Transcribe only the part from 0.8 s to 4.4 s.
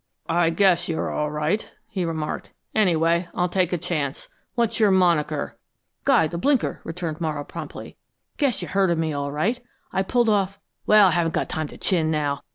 you're all right," he remarked. "Anyway, I'll take a chance.